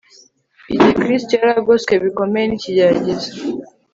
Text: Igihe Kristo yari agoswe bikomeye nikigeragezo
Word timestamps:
Igihe 0.73 0.93
Kristo 1.03 1.31
yari 1.39 1.53
agoswe 1.61 1.93
bikomeye 2.03 2.45
nikigeragezo 2.47 3.31